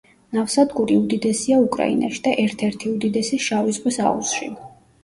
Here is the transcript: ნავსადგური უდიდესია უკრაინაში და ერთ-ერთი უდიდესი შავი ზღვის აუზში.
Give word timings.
ნავსადგური 0.35 0.95
უდიდესია 1.01 1.59
უკრაინაში 1.65 2.25
და 2.29 2.35
ერთ-ერთი 2.47 2.93
უდიდესი 2.95 3.45
შავი 3.51 3.79
ზღვის 3.79 4.07
აუზში. 4.11 4.53